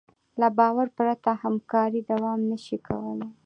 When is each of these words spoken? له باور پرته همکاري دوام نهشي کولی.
له 0.39 0.47
باور 0.57 0.87
پرته 0.97 1.31
همکاري 1.43 2.01
دوام 2.11 2.39
نهشي 2.49 2.77
کولی. 2.87 3.29